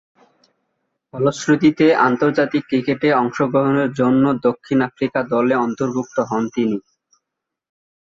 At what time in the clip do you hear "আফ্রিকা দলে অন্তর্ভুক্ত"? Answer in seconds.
4.87-6.17